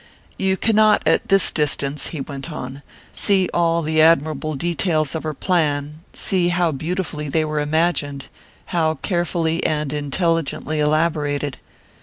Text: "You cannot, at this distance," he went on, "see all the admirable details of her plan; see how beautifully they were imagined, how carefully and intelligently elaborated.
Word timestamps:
"You 0.39 0.57
cannot, 0.57 1.07
at 1.07 1.27
this 1.27 1.51
distance," 1.51 2.07
he 2.07 2.21
went 2.21 2.51
on, 2.51 2.81
"see 3.13 3.49
all 3.53 3.83
the 3.83 4.01
admirable 4.01 4.55
details 4.55 5.13
of 5.13 5.21
her 5.21 5.35
plan; 5.35 5.99
see 6.11 6.47
how 6.49 6.71
beautifully 6.71 7.29
they 7.29 7.45
were 7.45 7.59
imagined, 7.59 8.25
how 8.73 8.95
carefully 9.03 9.63
and 9.63 9.93
intelligently 9.93 10.79
elaborated. 10.79 11.57